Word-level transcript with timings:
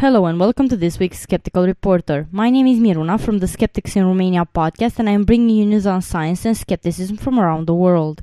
Hello 0.00 0.26
and 0.26 0.38
welcome 0.38 0.68
to 0.68 0.76
this 0.76 1.00
week's 1.00 1.18
Skeptical 1.18 1.66
Reporter. 1.66 2.28
My 2.30 2.50
name 2.50 2.68
is 2.68 2.78
Miruna 2.78 3.20
from 3.20 3.40
the 3.40 3.48
Skeptics 3.48 3.96
in 3.96 4.06
Romania 4.06 4.44
podcast 4.44 5.00
and 5.00 5.08
I 5.08 5.12
am 5.12 5.24
bringing 5.24 5.50
you 5.50 5.66
news 5.66 5.88
on 5.88 6.02
science 6.02 6.44
and 6.44 6.56
skepticism 6.56 7.16
from 7.16 7.36
around 7.36 7.66
the 7.66 7.74
world. 7.74 8.22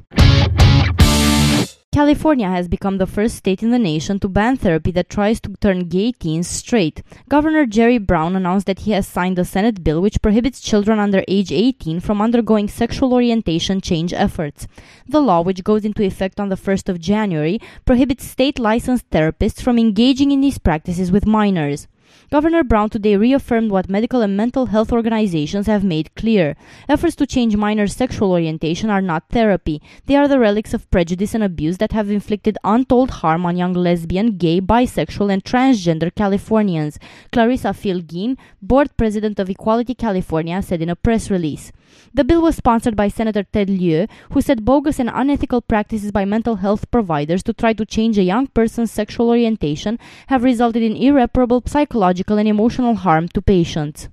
California 1.95 2.49
has 2.49 2.67
become 2.67 2.97
the 2.97 3.07
first 3.07 3.37
state 3.37 3.63
in 3.63 3.71
the 3.71 3.79
nation 3.79 4.19
to 4.19 4.27
ban 4.27 4.57
therapy 4.57 4.91
that 4.91 5.09
tries 5.09 5.39
to 5.39 5.55
turn 5.61 5.87
gay 5.87 6.11
teens 6.11 6.45
straight. 6.45 7.01
Governor 7.29 7.65
Jerry 7.65 7.99
Brown 7.99 8.35
announced 8.35 8.65
that 8.65 8.79
he 8.79 8.91
has 8.91 9.07
signed 9.07 9.39
a 9.39 9.45
Senate 9.45 9.81
bill 9.81 10.01
which 10.01 10.21
prohibits 10.21 10.59
children 10.59 10.99
under 10.99 11.23
age 11.29 11.53
18 11.53 12.01
from 12.01 12.21
undergoing 12.21 12.67
sexual 12.67 13.13
orientation 13.13 13.79
change 13.79 14.11
efforts. 14.11 14.67
The 15.07 15.21
law, 15.21 15.39
which 15.39 15.63
goes 15.63 15.85
into 15.85 16.03
effect 16.03 16.37
on 16.37 16.49
the 16.49 16.57
1st 16.57 16.89
of 16.89 16.99
January, 16.99 17.61
prohibits 17.85 18.25
state 18.25 18.59
licensed 18.59 19.09
therapists 19.09 19.61
from 19.61 19.79
engaging 19.79 20.31
in 20.31 20.41
these 20.41 20.57
practices 20.57 21.13
with 21.13 21.25
minors. 21.25 21.87
Governor 22.31 22.63
Brown 22.63 22.89
today 22.89 23.15
reaffirmed 23.15 23.71
what 23.71 23.89
medical 23.89 24.21
and 24.21 24.35
mental 24.35 24.67
health 24.67 24.91
organizations 24.91 25.67
have 25.67 25.83
made 25.83 26.13
clear. 26.15 26.55
Efforts 26.89 27.15
to 27.15 27.25
change 27.25 27.55
minors' 27.55 27.95
sexual 27.95 28.31
orientation 28.31 28.89
are 28.89 29.01
not 29.01 29.29
therapy. 29.29 29.81
They 30.05 30.15
are 30.15 30.27
the 30.27 30.39
relics 30.39 30.73
of 30.73 30.89
prejudice 30.91 31.33
and 31.33 31.43
abuse 31.43 31.77
that 31.77 31.93
have 31.93 32.09
inflicted 32.09 32.57
untold 32.63 33.09
harm 33.21 33.45
on 33.45 33.57
young 33.57 33.73
lesbian, 33.73 34.37
gay, 34.37 34.59
bisexual, 34.59 35.31
and 35.31 35.43
transgender 35.43 36.13
Californians, 36.13 36.99
Clarissa 37.31 37.69
Filgioun, 37.73 38.37
board 38.61 38.95
president 38.97 39.39
of 39.39 39.49
Equality 39.49 39.95
California, 39.95 40.61
said 40.61 40.81
in 40.81 40.89
a 40.89 40.95
press 40.95 41.31
release. 41.31 41.71
The 42.13 42.23
bill 42.23 42.41
was 42.41 42.55
sponsored 42.55 42.95
by 42.95 43.07
Senator 43.07 43.43
Ted 43.43 43.69
Lieu, 43.69 44.07
who 44.31 44.41
said 44.41 44.65
bogus 44.65 44.99
and 44.99 45.09
unethical 45.13 45.61
practices 45.61 46.11
by 46.11 46.25
mental 46.25 46.57
health 46.57 46.89
providers 46.91 47.43
to 47.43 47.53
try 47.53 47.73
to 47.73 47.85
change 47.85 48.17
a 48.17 48.23
young 48.23 48.47
person's 48.47 48.91
sexual 48.91 49.29
orientation 49.29 49.99
have 50.27 50.43
resulted 50.43 50.83
in 50.83 50.95
irreparable 50.95 51.63
psychological 51.65 51.94
and 51.95 52.47
emotional 52.47 52.95
harm 52.95 53.27
to 53.29 53.41
patients. 53.41 54.09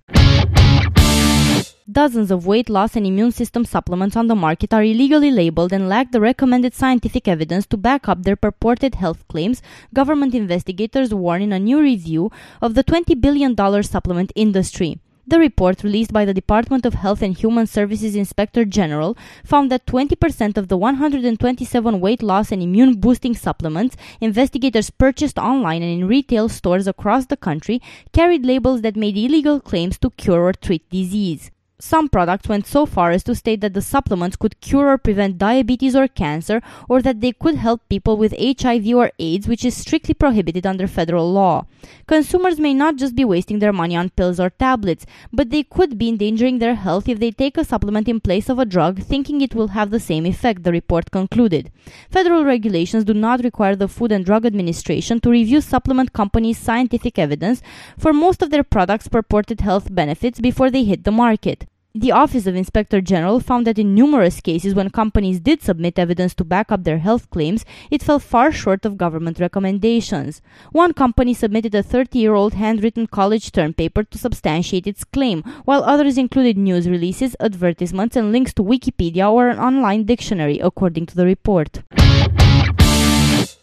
Dozens 1.91 2.31
of 2.31 2.47
weight 2.47 2.71
loss 2.71 2.97
and 2.97 3.07
immune 3.07 3.33
system 3.33 3.65
supplements 3.65 4.17
on 4.17 4.29
the 4.29 4.35
market 4.35 4.73
are 4.73 4.85
illegally 4.85 5.31
labeled 5.31 5.73
and 5.73 5.89
lack 5.89 6.13
the 6.13 6.21
recommended 6.21 6.73
scientific 6.75 7.29
evidence 7.29 7.67
to 7.67 7.77
back 7.77 8.09
up 8.09 8.23
their 8.23 8.37
purported 8.37 8.95
health 8.95 9.27
claims, 9.29 9.61
government 9.93 10.35
investigators 10.35 11.13
warn 11.13 11.43
in 11.43 11.53
a 11.53 11.59
new 11.59 11.81
review 11.81 12.31
of 12.63 12.75
the 12.75 12.85
$20 12.85 13.21
billion 13.21 13.55
supplement 13.83 14.33
industry. 14.37 15.02
The 15.25 15.39
report 15.39 15.85
released 15.85 16.13
by 16.13 16.25
the 16.25 16.35
Department 16.35 16.85
of 16.85 16.95
Health 16.95 17.23
and 17.23 17.37
Human 17.37 17.69
Services 17.69 18.17
Inspector 18.17 18.65
General 18.65 19.17
found 19.45 19.71
that 19.71 19.87
20% 19.87 20.57
of 20.57 20.67
the 20.67 20.77
127 20.77 22.01
weight 22.01 22.25
loss 22.25 22.51
and 22.51 22.61
immune 22.61 22.95
boosting 22.95 23.37
supplements 23.37 23.97
investigators 24.21 24.91
purchased 24.91 25.39
online 25.39 25.81
and 25.81 26.03
in 26.03 26.09
retail 26.09 26.49
stores 26.49 26.89
across 26.89 27.27
the 27.27 27.37
country 27.37 27.81
carried 28.13 28.45
labels 28.45 28.83
that 28.83 28.97
made 28.97 29.17
illegal 29.17 29.61
claims 29.61 29.97
to 29.99 30.11
cure 30.11 30.43
or 30.43 30.53
treat 30.53 30.91
disease. 30.91 31.53
Some 31.85 32.09
products 32.09 32.49
went 32.49 32.69
so 32.69 32.87
far 32.87 33.11
as 33.11 33.25
to 33.25 33.35
state 33.35 33.61
that 33.61 33.75
the 33.75 33.83
supplements 33.83 34.37
could 34.37 34.61
cure 34.61 34.87
or 34.91 34.99
prevent 34.99 35.37
diabetes 35.37 35.97
or 35.97 36.07
cancer, 36.07 36.63
or 36.89 37.03
that 37.03 37.21
they 37.21 37.33
could 37.33 37.57
help 37.57 37.89
people 37.89 38.17
with 38.17 38.37
HIV 38.39 38.87
or 38.95 39.11
AIDS, 39.19 39.49
which 39.49 39.65
is 39.65 39.77
strictly 39.77 40.15
prohibited 40.15 40.65
under 40.65 40.87
federal 40.87 41.33
law. 41.33 41.67
Consumers 42.07 42.61
may 42.61 42.73
not 42.73 42.95
just 42.95 43.17
be 43.17 43.25
wasting 43.25 43.59
their 43.59 43.73
money 43.73 43.97
on 43.97 44.11
pills 44.11 44.39
or 44.39 44.49
tablets, 44.49 45.05
but 45.33 45.51
they 45.51 45.65
could 45.65 45.99
be 45.99 46.09
endangering 46.09 46.61
their 46.61 46.77
health 46.77 47.09
if 47.09 47.19
they 47.19 47.33
take 47.33 47.57
a 47.57 47.65
supplement 47.65 48.07
in 48.09 48.21
place 48.21 48.49
of 48.49 48.61
a 48.61 48.65
drug, 48.65 49.03
thinking 49.03 49.41
it 49.41 49.57
will 49.57 49.69
have 49.69 49.91
the 49.91 49.99
same 49.99 50.25
effect, 50.25 50.63
the 50.63 50.71
report 50.71 51.11
concluded. 51.11 51.73
Federal 52.09 52.45
regulations 52.45 53.03
do 53.03 53.13
not 53.13 53.43
require 53.43 53.75
the 53.75 53.89
Food 53.89 54.13
and 54.13 54.25
Drug 54.25 54.47
Administration 54.47 55.19
to 55.19 55.31
review 55.31 55.61
supplement 55.61 56.13
companies' 56.13 56.59
scientific 56.59 57.19
evidence 57.19 57.61
for 57.99 58.13
most 58.13 58.41
of 58.41 58.51
their 58.51 58.63
products' 58.63 59.09
purported 59.09 59.61
health 59.61 59.93
benefits 59.93 60.39
before 60.39 60.71
they 60.71 60.85
hit 60.85 61.03
the 61.03 61.11
market. 61.11 61.67
The 61.95 62.11
Office 62.11 62.47
of 62.47 62.57
Inspector 62.57 62.99
General 63.03 63.39
found 63.39 63.67
that 63.67 63.79
in 63.79 63.95
numerous 63.95 64.41
cases 64.41 64.75
when 64.75 64.89
companies 64.89 65.41
did 65.41 65.61
submit 65.61 65.99
evidence 65.99 66.35
to 66.37 66.43
back 66.43 66.73
up 66.73 66.85
their 66.85 67.01
health 67.01 67.29
claims, 67.29 67.67
it 67.91 68.03
fell 68.03 68.19
far 68.19 68.51
short 68.51 68.87
of 68.87 68.97
government 68.97 69.39
recommendations. 69.39 70.41
One 70.71 70.95
company 70.95 71.35
submitted 71.35 71.75
a 71.75 71.83
30 71.83 72.19
year 72.19 72.33
old 72.33 72.55
handwritten 72.55 73.09
college 73.09 73.53
term 73.53 73.75
paper 73.75 74.05
to 74.05 74.17
substantiate 74.17 74.87
its 74.87 75.05
claim, 75.05 75.43
while 75.67 75.85
others 75.85 76.17
included 76.17 76.57
news 76.57 76.89
releases, 76.89 77.37
advertisements, 77.41 78.17
and 78.17 78.33
links 78.33 78.55
to 78.55 78.65
Wikipedia 78.65 79.31
or 79.31 79.51
an 79.51 79.59
online 79.59 80.05
dictionary, 80.05 80.61
according 80.61 81.05
to 81.05 81.15
the 81.15 81.27
report. 81.27 81.83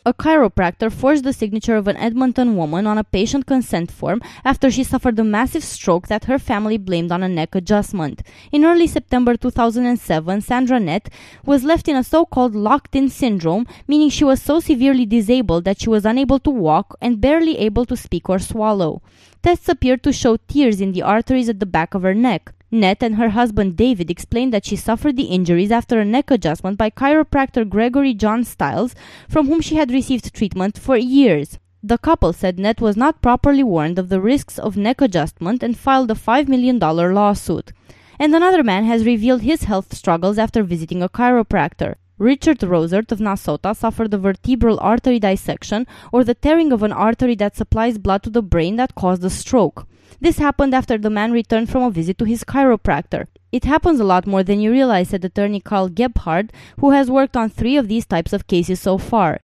A 0.09 0.13
chiropractor 0.13 0.91
forged 0.91 1.23
the 1.23 1.33
signature 1.33 1.75
of 1.75 1.87
an 1.87 1.95
Edmonton 1.95 2.55
woman 2.55 2.87
on 2.87 2.97
a 2.97 3.03
patient 3.03 3.45
consent 3.45 3.91
form 3.91 4.23
after 4.43 4.71
she 4.71 4.83
suffered 4.83 5.19
a 5.19 5.23
massive 5.23 5.63
stroke 5.63 6.07
that 6.07 6.25
her 6.25 6.39
family 6.39 6.79
blamed 6.79 7.11
on 7.11 7.21
a 7.21 7.29
neck 7.29 7.53
adjustment. 7.53 8.23
In 8.51 8.65
early 8.65 8.87
September 8.87 9.37
2007, 9.37 10.41
Sandra 10.41 10.79
Nett 10.79 11.09
was 11.45 11.63
left 11.63 11.87
in 11.87 11.95
a 11.95 12.03
so 12.03 12.25
called 12.25 12.55
locked 12.55 12.95
in 12.95 13.07
syndrome, 13.07 13.67
meaning 13.87 14.09
she 14.09 14.23
was 14.23 14.41
so 14.41 14.59
severely 14.59 15.05
disabled 15.05 15.63
that 15.65 15.79
she 15.79 15.89
was 15.89 16.07
unable 16.07 16.39
to 16.39 16.49
walk 16.49 16.97
and 16.99 17.21
barely 17.21 17.59
able 17.59 17.85
to 17.85 17.95
speak 17.95 18.31
or 18.31 18.39
swallow. 18.39 19.03
Tests 19.43 19.69
appeared 19.69 20.01
to 20.01 20.11
show 20.11 20.37
tears 20.37 20.81
in 20.81 20.91
the 20.91 21.03
arteries 21.03 21.49
at 21.49 21.59
the 21.59 21.67
back 21.67 21.93
of 21.93 22.01
her 22.01 22.15
neck. 22.15 22.51
Nett 22.71 23.01
and 23.01 23.15
her 23.15 23.29
husband 23.29 23.75
David 23.75 24.11
explained 24.11 24.53
that 24.53 24.65
she 24.65 24.75
suffered 24.75 25.17
the 25.17 25.23
injuries 25.23 25.71
after 25.71 25.99
a 25.99 26.05
neck 26.05 26.29
adjustment 26.29 26.77
by 26.77 26.89
chiropractor 26.89 27.67
Gregory 27.67 28.13
John 28.13 28.43
Stiles, 28.43 28.93
from 29.27 29.47
whom 29.47 29.61
she 29.61 29.75
had 29.75 29.91
received 29.91 30.33
treatment 30.33 30.77
for 30.77 30.95
years. 30.95 31.57
The 31.81 31.97
couple 31.97 32.33
said 32.33 32.59
Nett 32.59 32.81
was 32.81 32.97
not 32.97 33.21
properly 33.21 33.63
warned 33.63 33.97
of 33.97 34.09
the 34.09 34.21
risks 34.21 34.59
of 34.59 34.77
neck 34.77 35.01
adjustment 35.01 35.63
and 35.63 35.77
filed 35.77 36.11
a 36.11 36.15
$5 36.15 36.47
million 36.47 36.77
lawsuit. 36.77 37.71
And 38.19 38.35
another 38.35 38.63
man 38.63 38.83
has 38.83 39.05
revealed 39.05 39.41
his 39.41 39.63
health 39.63 39.95
struggles 39.95 40.37
after 40.37 40.61
visiting 40.61 41.01
a 41.01 41.09
chiropractor. 41.09 41.95
Richard 42.19 42.59
Rosert 42.59 43.13
of 43.13 43.19
Nassota 43.19 43.73
suffered 43.73 44.13
a 44.13 44.17
vertebral 44.17 44.77
artery 44.81 45.19
dissection 45.19 45.87
or 46.11 46.25
the 46.25 46.33
tearing 46.33 46.73
of 46.73 46.83
an 46.83 46.91
artery 46.91 47.33
that 47.35 47.55
supplies 47.55 47.97
blood 47.97 48.23
to 48.23 48.29
the 48.29 48.41
brain 48.41 48.75
that 48.75 48.93
caused 48.93 49.23
a 49.23 49.29
stroke. 49.29 49.87
This 50.19 50.37
happened 50.37 50.75
after 50.75 50.97
the 50.97 51.09
man 51.09 51.31
returned 51.31 51.69
from 51.69 51.83
a 51.83 51.89
visit 51.89 52.17
to 52.17 52.25
his 52.25 52.43
chiropractor. 52.43 53.27
It 53.53 53.63
happens 53.63 54.01
a 54.01 54.03
lot 54.03 54.27
more 54.27 54.43
than 54.43 54.59
you 54.59 54.69
realize, 54.69 55.09
said 55.09 55.23
attorney 55.23 55.61
Carl 55.61 55.87
Gebhardt, 55.87 56.51
who 56.81 56.91
has 56.91 57.09
worked 57.09 57.37
on 57.37 57.49
three 57.49 57.77
of 57.77 57.87
these 57.87 58.05
types 58.05 58.33
of 58.33 58.47
cases 58.47 58.81
so 58.81 58.97
far. 58.97 59.39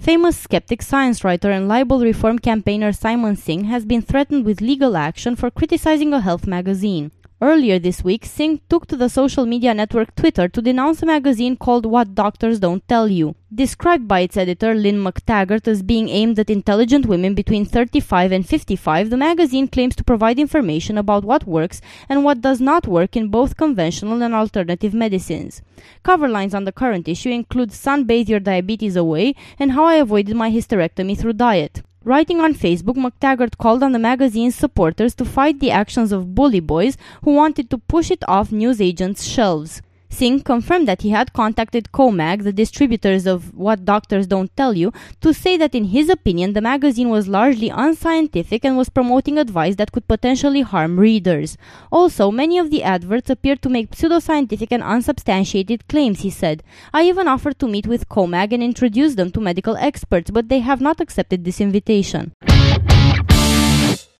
Famous 0.00 0.36
skeptic, 0.36 0.82
science 0.82 1.22
writer, 1.22 1.52
and 1.52 1.68
libel 1.68 2.00
reform 2.00 2.40
campaigner 2.40 2.90
Simon 2.90 3.36
Singh 3.36 3.64
has 3.64 3.84
been 3.84 4.02
threatened 4.02 4.44
with 4.44 4.60
legal 4.60 4.96
action 4.96 5.36
for 5.36 5.48
criticizing 5.48 6.12
a 6.12 6.20
health 6.20 6.44
magazine. 6.44 7.12
Earlier 7.42 7.80
this 7.80 8.04
week, 8.04 8.24
Singh 8.24 8.60
took 8.70 8.86
to 8.86 8.96
the 8.96 9.08
social 9.08 9.46
media 9.46 9.74
network 9.74 10.14
Twitter 10.14 10.46
to 10.46 10.62
denounce 10.62 11.02
a 11.02 11.06
magazine 11.06 11.56
called 11.56 11.84
What 11.84 12.14
Doctors 12.14 12.60
Don't 12.60 12.86
Tell 12.86 13.08
You. 13.08 13.34
Described 13.52 14.06
by 14.06 14.20
its 14.20 14.36
editor 14.36 14.74
Lynne 14.74 15.02
McTaggart 15.02 15.66
as 15.66 15.82
being 15.82 16.08
aimed 16.08 16.38
at 16.38 16.50
intelligent 16.50 17.06
women 17.06 17.34
between 17.34 17.64
35 17.64 18.30
and 18.30 18.48
55, 18.48 19.10
the 19.10 19.16
magazine 19.16 19.66
claims 19.66 19.96
to 19.96 20.04
provide 20.04 20.38
information 20.38 20.96
about 20.96 21.24
what 21.24 21.44
works 21.44 21.80
and 22.08 22.22
what 22.22 22.42
does 22.42 22.60
not 22.60 22.86
work 22.86 23.16
in 23.16 23.26
both 23.26 23.56
conventional 23.56 24.22
and 24.22 24.34
alternative 24.34 24.94
medicines. 24.94 25.62
Cover 26.04 26.28
lines 26.28 26.54
on 26.54 26.62
the 26.62 26.70
current 26.70 27.08
issue 27.08 27.30
include 27.30 27.70
Sunbathe 27.70 28.28
Your 28.28 28.38
Diabetes 28.38 28.94
Away 28.94 29.34
and 29.58 29.72
How 29.72 29.82
I 29.82 29.96
Avoided 29.96 30.36
My 30.36 30.52
Hysterectomy 30.52 31.18
Through 31.18 31.32
Diet. 31.32 31.82
Writing 32.04 32.40
on 32.40 32.54
Facebook, 32.54 32.96
McTaggart 32.96 33.58
called 33.58 33.82
on 33.84 33.92
the 33.92 33.98
magazine's 33.98 34.56
supporters 34.56 35.14
to 35.14 35.24
fight 35.24 35.60
the 35.60 35.70
actions 35.70 36.10
of 36.10 36.34
bully 36.34 36.58
boys 36.58 36.96
who 37.22 37.32
wanted 37.32 37.70
to 37.70 37.78
push 37.78 38.10
it 38.10 38.24
off 38.26 38.50
newsagents' 38.50 39.22
shelves. 39.22 39.82
Singh 40.12 40.40
confirmed 40.40 40.86
that 40.88 41.00
he 41.00 41.08
had 41.08 41.32
contacted 41.32 41.90
Comag, 41.90 42.44
the 42.44 42.52
distributors 42.52 43.26
of 43.26 43.54
What 43.54 43.86
Doctors 43.86 44.26
Don't 44.26 44.54
Tell 44.58 44.74
You, 44.76 44.92
to 45.22 45.32
say 45.32 45.56
that 45.56 45.74
in 45.74 45.86
his 45.86 46.10
opinion 46.10 46.52
the 46.52 46.60
magazine 46.60 47.08
was 47.08 47.28
largely 47.28 47.70
unscientific 47.70 48.62
and 48.62 48.76
was 48.76 48.90
promoting 48.90 49.38
advice 49.38 49.76
that 49.76 49.90
could 49.90 50.06
potentially 50.06 50.60
harm 50.60 51.00
readers. 51.00 51.56
Also, 51.90 52.30
many 52.30 52.58
of 52.58 52.70
the 52.70 52.82
adverts 52.82 53.30
appeared 53.30 53.62
to 53.62 53.70
make 53.70 53.92
pseudoscientific 53.92 54.68
and 54.70 54.82
unsubstantiated 54.82 55.88
claims, 55.88 56.20
he 56.20 56.30
said. 56.30 56.62
I 56.92 57.04
even 57.04 57.26
offered 57.26 57.58
to 57.60 57.66
meet 57.66 57.86
with 57.86 58.10
Comag 58.10 58.52
and 58.52 58.62
introduce 58.62 59.14
them 59.14 59.30
to 59.32 59.40
medical 59.40 59.76
experts, 59.78 60.30
but 60.30 60.50
they 60.50 60.60
have 60.60 60.82
not 60.82 61.00
accepted 61.00 61.44
this 61.44 61.58
invitation. 61.58 62.32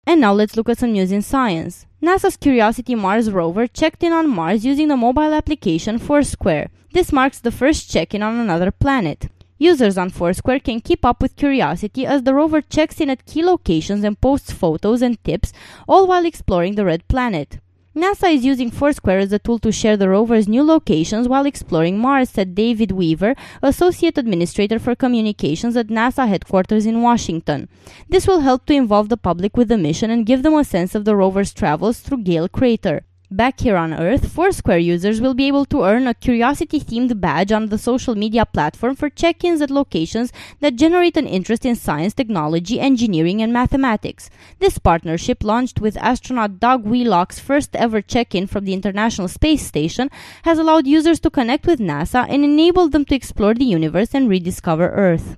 And 0.05 0.19
now 0.19 0.33
let's 0.33 0.57
look 0.57 0.69
at 0.69 0.77
some 0.77 0.91
news 0.91 1.11
in 1.11 1.21
science. 1.21 1.85
NASA's 2.01 2.35
Curiosity 2.35 2.93
Mars 2.93 3.31
rover 3.31 3.67
checked 3.67 4.03
in 4.03 4.11
on 4.11 4.29
Mars 4.29 4.65
using 4.65 4.89
the 4.89 4.97
mobile 4.97 5.33
application 5.33 5.97
Foursquare. 5.97 6.69
This 6.91 7.13
marks 7.13 7.39
the 7.39 7.51
first 7.51 7.89
check 7.89 8.13
in 8.13 8.21
on 8.21 8.35
another 8.37 8.69
planet. 8.69 9.29
Users 9.57 9.97
on 9.97 10.09
Foursquare 10.09 10.59
can 10.59 10.81
keep 10.81 11.05
up 11.05 11.21
with 11.21 11.37
Curiosity 11.37 12.05
as 12.05 12.23
the 12.23 12.33
rover 12.33 12.61
checks 12.61 12.99
in 12.99 13.09
at 13.09 13.25
key 13.25 13.43
locations 13.43 14.03
and 14.03 14.19
posts 14.19 14.51
photos 14.51 15.01
and 15.01 15.23
tips, 15.23 15.53
all 15.87 16.05
while 16.05 16.25
exploring 16.25 16.75
the 16.75 16.83
red 16.83 17.07
planet. 17.07 17.59
NASA 17.95 18.33
is 18.33 18.43
using 18.43 18.71
Foursquare 18.71 19.19
as 19.19 19.31
a 19.31 19.37
tool 19.37 19.59
to 19.59 19.71
share 19.71 19.95
the 19.95 20.09
rover's 20.09 20.47
new 20.47 20.63
locations 20.63 21.27
while 21.27 21.45
exploring 21.45 21.99
Mars, 21.99 22.31
said 22.31 22.55
David 22.55 22.91
Weaver, 22.91 23.35
Associate 23.61 24.17
Administrator 24.17 24.79
for 24.79 24.95
Communications 24.95 25.77
at 25.77 25.89
NASA 25.89 26.27
headquarters 26.27 26.87
in 26.87 27.03
Washington. 27.03 27.69
This 28.09 28.25
will 28.25 28.39
help 28.39 28.65
to 28.65 28.73
involve 28.73 29.09
the 29.09 29.17
public 29.17 29.55
with 29.55 29.67
the 29.67 29.77
mission 29.77 30.09
and 30.09 30.25
give 30.25 30.41
them 30.41 30.55
a 30.55 30.63
sense 30.63 30.95
of 30.95 31.05
the 31.05 31.15
rover's 31.15 31.53
travels 31.53 31.99
through 31.99 32.23
Gale 32.23 32.49
Crater. 32.49 33.03
Back 33.33 33.61
here 33.61 33.77
on 33.77 33.95
Earth, 33.95 34.31
Foursquare 34.31 34.77
users 34.77 35.19
will 35.19 35.33
be 35.33 35.47
able 35.47 35.65
to 35.65 35.81
earn 35.81 36.05
a 36.05 36.13
curiosity 36.13 36.79
themed 36.79 37.19
badge 37.19 37.51
on 37.51 37.69
the 37.69 37.79
social 37.79 38.13
media 38.13 38.45
platform 38.45 38.95
for 38.95 39.09
check 39.09 39.43
ins 39.43 39.59
at 39.59 39.71
locations 39.71 40.31
that 40.59 40.75
generate 40.75 41.17
an 41.17 41.25
interest 41.25 41.65
in 41.65 41.75
science, 41.75 42.13
technology, 42.13 42.79
engineering, 42.79 43.41
and 43.41 43.51
mathematics. 43.51 44.29
This 44.59 44.77
partnership, 44.77 45.43
launched 45.43 45.81
with 45.81 45.97
astronaut 45.97 46.59
Doug 46.59 46.83
Wheelock's 46.83 47.39
first 47.39 47.75
ever 47.75 48.03
check 48.03 48.35
in 48.35 48.45
from 48.45 48.65
the 48.65 48.73
International 48.73 49.27
Space 49.27 49.65
Station, 49.65 50.11
has 50.43 50.59
allowed 50.59 50.85
users 50.85 51.19
to 51.21 51.31
connect 51.31 51.65
with 51.65 51.79
NASA 51.79 52.27
and 52.29 52.45
enabled 52.45 52.91
them 52.91 53.03
to 53.05 53.15
explore 53.15 53.55
the 53.55 53.65
universe 53.65 54.13
and 54.13 54.29
rediscover 54.29 54.89
Earth. 54.89 55.37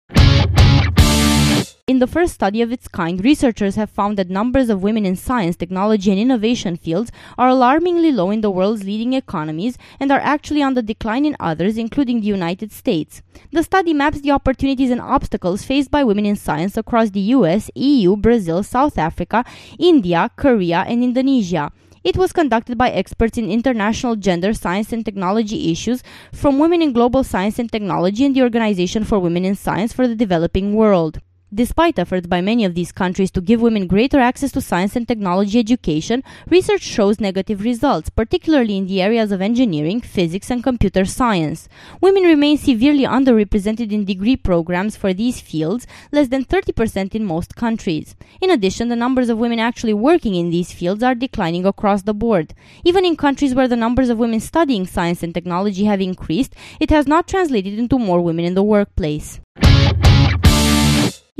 In 1.87 1.99
the 1.99 2.07
first 2.07 2.33
study 2.33 2.63
of 2.63 2.71
its 2.71 2.87
kind, 2.87 3.23
researchers 3.23 3.75
have 3.75 3.91
found 3.91 4.17
that 4.17 4.27
numbers 4.27 4.71
of 4.71 4.81
women 4.81 5.05
in 5.05 5.15
science, 5.15 5.55
technology, 5.55 6.09
and 6.09 6.19
innovation 6.19 6.77
fields 6.77 7.11
are 7.37 7.49
alarmingly 7.49 8.11
low 8.11 8.31
in 8.31 8.41
the 8.41 8.49
world's 8.49 8.83
leading 8.83 9.13
economies 9.13 9.77
and 9.99 10.11
are 10.11 10.19
actually 10.19 10.63
on 10.63 10.73
the 10.73 10.81
decline 10.81 11.25
in 11.25 11.37
others, 11.39 11.77
including 11.77 12.21
the 12.21 12.25
United 12.25 12.71
States. 12.71 13.21
The 13.51 13.61
study 13.61 13.93
maps 13.93 14.21
the 14.21 14.31
opportunities 14.31 14.89
and 14.89 14.99
obstacles 14.99 15.61
faced 15.61 15.91
by 15.91 16.03
women 16.03 16.25
in 16.25 16.35
science 16.35 16.75
across 16.75 17.11
the 17.11 17.19
US, 17.35 17.69
EU, 17.75 18.15
Brazil, 18.15 18.63
South 18.63 18.97
Africa, 18.97 19.45
India, 19.77 20.31
Korea, 20.35 20.85
and 20.87 21.03
Indonesia. 21.03 21.71
It 22.03 22.17
was 22.17 22.33
conducted 22.33 22.79
by 22.79 22.89
experts 22.89 23.37
in 23.37 23.51
international 23.51 24.15
gender, 24.15 24.55
science, 24.55 24.91
and 24.91 25.05
technology 25.05 25.71
issues 25.71 26.01
from 26.33 26.57
Women 26.57 26.81
in 26.81 26.93
Global 26.93 27.23
Science 27.23 27.59
and 27.59 27.71
Technology 27.71 28.25
and 28.25 28.35
the 28.35 28.41
Organization 28.41 29.03
for 29.03 29.19
Women 29.19 29.45
in 29.45 29.53
Science 29.53 29.93
for 29.93 30.07
the 30.07 30.15
Developing 30.15 30.73
World. 30.73 31.21
Despite 31.55 31.97
efforts 31.97 32.27
by 32.27 32.41
many 32.41 32.65
of 32.65 32.75
these 32.75 32.91
countries 32.91 33.31
to 33.31 33.39
give 33.39 33.61
women 33.61 33.87
greater 33.87 34.19
access 34.19 34.51
to 34.51 34.59
science 34.59 34.97
and 34.97 35.07
technology 35.07 35.57
education, 35.57 36.21
research 36.49 36.81
shows 36.81 37.21
negative 37.21 37.63
results, 37.63 38.09
particularly 38.09 38.75
in 38.75 38.87
the 38.87 39.01
areas 39.01 39.31
of 39.31 39.39
engineering, 39.39 40.01
physics, 40.01 40.51
and 40.51 40.61
computer 40.61 41.05
science. 41.05 41.69
Women 42.01 42.23
remain 42.23 42.57
severely 42.57 43.05
underrepresented 43.05 43.93
in 43.93 44.03
degree 44.03 44.35
programs 44.35 44.97
for 44.97 45.13
these 45.13 45.39
fields, 45.39 45.87
less 46.11 46.27
than 46.27 46.43
30% 46.43 47.15
in 47.15 47.23
most 47.23 47.55
countries. 47.55 48.17
In 48.41 48.49
addition, 48.49 48.89
the 48.89 48.97
numbers 48.97 49.29
of 49.29 49.37
women 49.37 49.59
actually 49.59 49.93
working 49.93 50.35
in 50.35 50.49
these 50.49 50.73
fields 50.73 51.03
are 51.03 51.15
declining 51.15 51.65
across 51.65 52.01
the 52.01 52.13
board. 52.13 52.53
Even 52.83 53.05
in 53.05 53.15
countries 53.15 53.55
where 53.55 53.69
the 53.69 53.77
numbers 53.77 54.09
of 54.09 54.17
women 54.17 54.41
studying 54.41 54.85
science 54.85 55.23
and 55.23 55.33
technology 55.33 55.85
have 55.85 56.01
increased, 56.01 56.53
it 56.81 56.89
has 56.89 57.07
not 57.07 57.29
translated 57.29 57.79
into 57.79 57.97
more 57.97 58.19
women 58.19 58.43
in 58.43 58.55
the 58.55 58.63
workplace. 58.63 59.39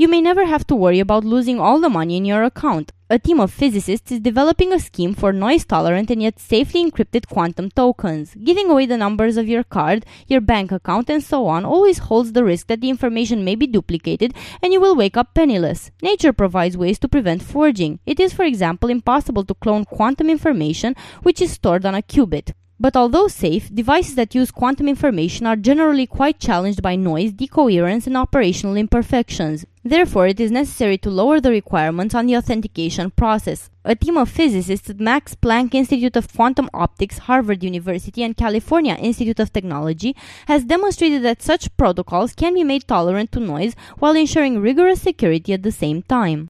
You 0.06 0.10
may 0.12 0.20
never 0.20 0.44
have 0.46 0.64
to 0.68 0.76
worry 0.76 1.00
about 1.00 1.24
losing 1.24 1.58
all 1.58 1.80
the 1.80 1.88
money 1.88 2.16
in 2.16 2.24
your 2.24 2.44
account. 2.44 2.92
A 3.10 3.18
team 3.18 3.40
of 3.40 3.52
physicists 3.52 4.12
is 4.12 4.20
developing 4.20 4.72
a 4.72 4.78
scheme 4.78 5.16
for 5.16 5.32
noise 5.32 5.64
tolerant 5.64 6.12
and 6.12 6.22
yet 6.22 6.38
safely 6.38 6.80
encrypted 6.88 7.26
quantum 7.26 7.70
tokens. 7.72 8.36
Giving 8.36 8.70
away 8.70 8.86
the 8.86 8.96
numbers 8.96 9.36
of 9.36 9.48
your 9.48 9.64
card, 9.64 10.06
your 10.28 10.40
bank 10.40 10.70
account, 10.70 11.10
and 11.10 11.24
so 11.24 11.48
on 11.48 11.64
always 11.64 11.98
holds 11.98 12.34
the 12.34 12.44
risk 12.44 12.68
that 12.68 12.80
the 12.80 12.88
information 12.88 13.44
may 13.44 13.56
be 13.56 13.66
duplicated 13.66 14.32
and 14.62 14.72
you 14.72 14.80
will 14.80 14.94
wake 14.94 15.16
up 15.16 15.34
penniless. 15.34 15.90
Nature 16.00 16.32
provides 16.32 16.76
ways 16.76 17.00
to 17.00 17.08
prevent 17.08 17.42
forging. 17.42 17.98
It 18.06 18.20
is, 18.20 18.32
for 18.32 18.44
example, 18.44 18.90
impossible 18.90 19.42
to 19.46 19.54
clone 19.54 19.84
quantum 19.84 20.30
information 20.30 20.94
which 21.24 21.42
is 21.42 21.50
stored 21.50 21.84
on 21.84 21.96
a 21.96 22.02
qubit. 22.02 22.52
But 22.78 22.94
although 22.94 23.26
safe, 23.26 23.74
devices 23.74 24.16
that 24.16 24.34
use 24.34 24.50
quantum 24.50 24.86
information 24.86 25.46
are 25.46 25.56
generally 25.56 26.06
quite 26.06 26.38
challenged 26.38 26.82
by 26.82 26.94
noise, 26.94 27.32
decoherence, 27.32 28.06
and 28.06 28.18
operational 28.18 28.76
imperfections. 28.76 29.64
Therefore, 29.88 30.26
it 30.26 30.40
is 30.40 30.50
necessary 30.50 30.98
to 30.98 31.10
lower 31.10 31.40
the 31.40 31.52
requirements 31.52 32.12
on 32.12 32.26
the 32.26 32.36
authentication 32.36 33.12
process. 33.12 33.70
A 33.84 33.94
team 33.94 34.16
of 34.16 34.28
physicists 34.28 34.90
at 34.90 34.98
Max 34.98 35.36
Planck 35.36 35.76
Institute 35.76 36.16
of 36.16 36.26
Quantum 36.26 36.68
Optics, 36.74 37.18
Harvard 37.18 37.62
University, 37.62 38.24
and 38.24 38.36
California 38.36 38.94
Institute 38.94 39.38
of 39.38 39.52
Technology 39.52 40.16
has 40.48 40.64
demonstrated 40.64 41.22
that 41.22 41.40
such 41.40 41.74
protocols 41.76 42.34
can 42.34 42.54
be 42.54 42.64
made 42.64 42.88
tolerant 42.88 43.30
to 43.30 43.38
noise 43.38 43.76
while 44.00 44.16
ensuring 44.16 44.58
rigorous 44.58 45.02
security 45.02 45.52
at 45.52 45.62
the 45.62 45.70
same 45.70 46.02
time. 46.02 46.48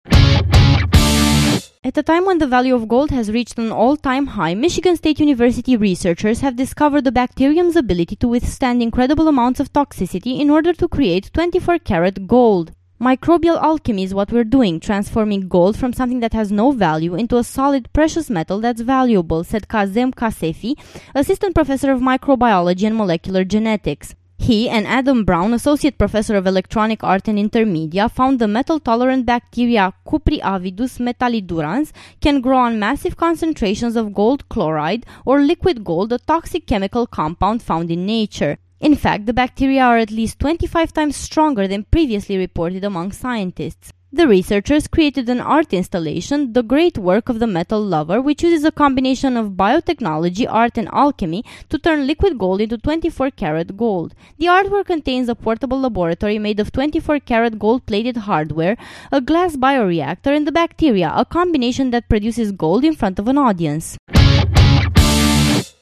At 1.83 1.99
a 1.99 2.05
time 2.05 2.27
when 2.27 2.39
the 2.39 2.47
value 2.47 2.77
of 2.77 2.87
gold 2.87 3.11
has 3.11 3.33
reached 3.33 3.59
an 3.59 3.73
all 3.73 3.97
time 3.97 4.29
high, 4.29 4.55
Michigan 4.55 4.95
State 4.95 5.19
University 5.19 5.77
researchers 5.77 6.39
have 6.39 6.55
discovered 6.55 7.03
the 7.03 7.11
bacterium's 7.11 7.75
ability 7.75 8.15
to 8.15 8.29
withstand 8.29 8.81
incredible 8.81 9.27
amounts 9.27 9.59
of 9.59 9.73
toxicity 9.73 10.39
in 10.39 10.51
order 10.51 10.73
to 10.73 10.87
create 10.87 11.33
24 11.35 11.81
karat 11.81 12.29
gold. 12.29 12.71
Microbial 13.01 13.61
alchemy 13.61 14.05
is 14.05 14.15
what 14.15 14.31
we're 14.31 14.45
doing, 14.45 14.79
transforming 14.79 15.49
gold 15.49 15.77
from 15.77 15.93
something 15.93 16.21
that 16.21 16.33
has 16.33 16.53
no 16.53 16.71
value 16.71 17.17
into 17.17 17.37
a 17.37 17.43
solid 17.43 17.93
precious 17.93 18.31
metal 18.31 18.61
that's 18.61 18.83
valuable, 18.83 19.43
said 19.43 19.67
Kazem 19.67 20.15
Kashefi, 20.15 20.79
assistant 21.13 21.57
professor 21.57 21.91
of 21.91 22.01
microbiology 22.01 22.87
and 22.87 22.97
molecular 22.97 23.43
genetics. 23.43 24.15
He 24.39 24.69
and 24.69 24.87
Adam 24.87 25.25
Brown, 25.25 25.53
associate 25.55 25.99
professor 25.99 26.37
of 26.37 26.47
electronic 26.47 27.03
art 27.03 27.27
and 27.27 27.37
intermedia, 27.37 28.09
found 28.09 28.39
the 28.39 28.47
metal-tolerant 28.47 29.27
bacteria 29.27 29.93
Cupriavidus 30.07 31.01
metallidurans 31.01 31.91
can 32.21 32.41
grow 32.41 32.59
on 32.59 32.79
massive 32.79 33.17
concentrations 33.17 33.97
of 33.97 34.15
gold 34.15 34.49
chloride 34.49 35.05
or 35.25 35.41
liquid 35.41 35.83
gold, 35.83 36.13
a 36.13 36.19
toxic 36.19 36.65
chemical 36.67 37.09
compound 37.09 37.61
found 37.61 37.91
in 37.91 38.07
nature. 38.07 38.59
In 38.81 38.97
fact, 38.97 39.27
the 39.27 39.33
bacteria 39.33 39.83
are 39.83 39.99
at 39.99 40.11
least 40.11 40.39
25 40.41 40.93
times 40.93 41.17
stronger 41.17 41.67
than 41.69 41.85
previously 41.85 42.37
reported 42.37 42.85
among 42.85 43.13
scientists. 43.13 43.93
The 44.13 44.29
researchers 44.29 44.87
created 44.87 45.29
an 45.29 45.41
art 45.41 45.73
installation, 45.73 46.53
The 46.53 46.63
Great 46.63 46.97
Work 46.99 47.29
of 47.29 47.41
the 47.41 47.49
Metal 47.49 47.81
Lover, 47.81 48.21
which 48.21 48.45
uses 48.45 48.65
a 48.65 48.71
combination 48.71 49.37
of 49.37 49.57
biotechnology, 49.57 50.47
art, 50.49 50.79
and 50.79 50.89
alchemy 50.93 51.45
to 51.69 51.79
turn 51.79 52.07
liquid 52.07 52.39
gold 52.39 52.61
into 52.61 52.79
24 52.79 53.33
karat 53.33 53.77
gold. 53.77 54.15
The 54.39 54.47
artwork 54.47 54.87
contains 54.87 55.29
a 55.29 55.35
portable 55.35 55.81
laboratory 55.81 56.39
made 56.39 56.61
of 56.61 56.71
24 56.71 57.21
karat 57.21 57.59
gold 57.59 57.87
plated 57.87 58.19
hardware, 58.19 58.77
a 59.11 59.21
glass 59.21 59.57
bioreactor, 59.57 60.37
and 60.37 60.47
the 60.47 60.53
bacteria, 60.53 61.13
a 61.17 61.25
combination 61.25 61.91
that 61.91 62.09
produces 62.09 62.53
gold 62.53 62.85
in 62.85 62.95
front 62.95 63.19
of 63.19 63.27
an 63.27 63.37
audience. 63.37 63.97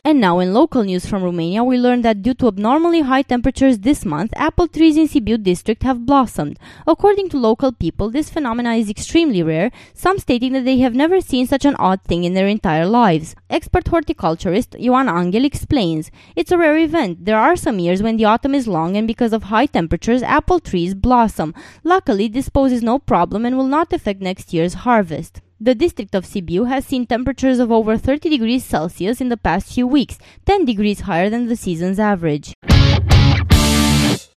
And 0.04 0.20
now 0.20 0.40
in 0.40 0.52
local 0.52 0.82
news 0.82 1.06
from 1.06 1.22
Romania, 1.22 1.62
we 1.62 1.78
learned 1.78 2.04
that 2.04 2.22
due 2.22 2.34
to 2.34 2.48
abnormally 2.48 3.02
high 3.02 3.22
temperatures 3.22 3.78
this 3.78 4.04
month, 4.04 4.32
apple 4.34 4.66
trees 4.66 4.96
in 4.96 5.06
Sibiu 5.06 5.40
district 5.40 5.84
have 5.84 6.04
blossomed. 6.04 6.58
According 6.88 7.28
to 7.28 7.38
local 7.38 7.70
people, 7.70 8.10
this 8.10 8.28
phenomena 8.28 8.74
is 8.74 8.90
extremely 8.90 9.44
rare, 9.44 9.70
some 9.94 10.18
stating 10.18 10.54
that 10.54 10.64
they 10.64 10.78
have 10.78 10.96
never 10.96 11.20
seen 11.20 11.46
such 11.46 11.64
an 11.64 11.76
odd 11.78 12.02
thing 12.02 12.24
in 12.24 12.34
their 12.34 12.48
entire 12.48 12.84
lives. 12.84 13.36
Expert 13.48 13.86
horticulturist 13.86 14.72
Ioan 14.72 15.08
Angel 15.08 15.44
explains, 15.44 16.10
It's 16.34 16.50
a 16.50 16.58
rare 16.58 16.78
event. 16.78 17.24
There 17.24 17.38
are 17.38 17.54
some 17.54 17.78
years 17.78 18.02
when 18.02 18.16
the 18.16 18.24
autumn 18.24 18.56
is 18.56 18.66
long 18.66 18.96
and 18.96 19.06
because 19.06 19.32
of 19.32 19.44
high 19.44 19.66
temperatures, 19.66 20.24
apple 20.24 20.58
trees 20.58 20.96
blossom. 20.96 21.54
Luckily, 21.84 22.26
this 22.26 22.48
poses 22.48 22.82
no 22.82 22.98
problem 22.98 23.46
and 23.46 23.56
will 23.56 23.68
not 23.68 23.92
affect 23.92 24.20
next 24.20 24.52
year's 24.52 24.74
harvest. 24.82 25.40
The 25.64 25.76
district 25.76 26.16
of 26.16 26.24
Sibiu 26.24 26.66
has 26.66 26.84
seen 26.84 27.06
temperatures 27.06 27.60
of 27.60 27.70
over 27.70 27.96
30 27.96 28.28
degrees 28.28 28.64
Celsius 28.64 29.20
in 29.20 29.28
the 29.28 29.36
past 29.36 29.72
few 29.72 29.86
weeks, 29.86 30.18
10 30.44 30.64
degrees 30.64 30.98
higher 31.02 31.30
than 31.30 31.46
the 31.46 31.54
season's 31.54 32.00
average. 32.00 32.52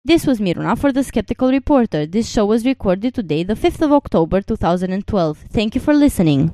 This 0.04 0.28
was 0.28 0.40
Miruna 0.40 0.78
for 0.78 0.92
the 0.92 1.04
Skeptical 1.04 1.50
Reporter. 1.50 2.06
This 2.06 2.30
show 2.30 2.46
was 2.46 2.64
recorded 2.64 3.16
today, 3.16 3.42
the 3.42 3.56
5th 3.56 3.82
of 3.82 3.92
October 3.92 4.42
2012. 4.42 5.46
Thank 5.50 5.74
you 5.74 5.82
for 5.82 5.96
listening. 5.96 6.54